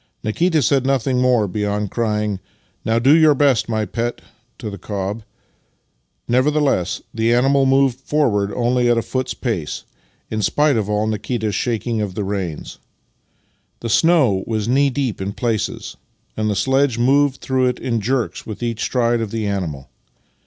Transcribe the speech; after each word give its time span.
Nikita 0.23 0.63
said 0.63 0.83
nothing 0.83 1.21
more 1.21 1.47
beyond 1.47 1.91
crying," 1.91 2.39
Now 2.83 2.97
do 2.97 3.15
your 3.15 3.35
best, 3.35 3.69
my 3.69 3.85
pet!" 3.85 4.19
to 4.57 4.71
the 4.71 4.79
cob. 4.79 5.21
Nevertheless, 6.27 7.03
the 7.13 7.31
animal 7.31 7.67
moved 7.67 7.99
forward 7.99 8.51
only 8.55 8.89
at 8.89 8.97
a 8.97 9.03
foot's 9.03 9.35
pace, 9.35 9.83
in 10.31 10.41
spite 10.41 10.75
of 10.75 10.89
all 10.89 11.05
Nikita's 11.05 11.53
shaking 11.53 12.01
of 12.01 12.15
the 12.15 12.23
reins. 12.23 12.79
The 13.81 13.89
snow 13.89 14.43
was 14.47 14.67
knee 14.67 14.89
deep 14.89 15.21
in 15.21 15.33
places, 15.33 15.97
ancl 16.35 16.47
the 16.47 16.55
sledge 16.55 16.97
moved 16.97 17.39
through 17.39 17.67
it 17.67 17.77
in 17.77 18.01
jerks 18.01 18.43
with 18.43 18.63
each 18.63 18.81
stride 18.81 19.21
of 19.21 19.29
the 19.29 19.45
animal. 19.45 19.87